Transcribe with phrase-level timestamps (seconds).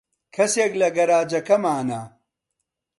[0.35, 2.01] کەسێک لە گەراجەکەمانە.